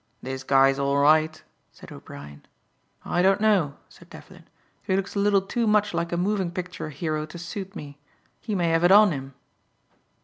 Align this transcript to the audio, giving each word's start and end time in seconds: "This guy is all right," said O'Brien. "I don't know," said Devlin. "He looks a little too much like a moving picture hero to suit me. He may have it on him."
"This 0.23 0.41
guy 0.43 0.69
is 0.69 0.79
all 0.79 0.97
right," 0.97 1.43
said 1.71 1.91
O'Brien. 1.91 2.47
"I 3.05 3.21
don't 3.21 3.39
know," 3.39 3.75
said 3.87 4.09
Devlin. 4.09 4.45
"He 4.81 4.95
looks 4.95 5.13
a 5.13 5.19
little 5.19 5.43
too 5.43 5.67
much 5.67 5.93
like 5.93 6.11
a 6.11 6.17
moving 6.17 6.49
picture 6.49 6.89
hero 6.89 7.27
to 7.27 7.37
suit 7.37 7.75
me. 7.75 7.99
He 8.39 8.55
may 8.55 8.69
have 8.69 8.83
it 8.83 8.91
on 8.91 9.11
him." 9.11 9.35